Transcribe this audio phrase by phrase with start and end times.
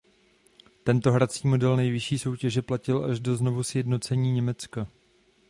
[0.83, 4.87] Tento hrací model nejvyšší soutěže platil až do znovusjednocení Německa.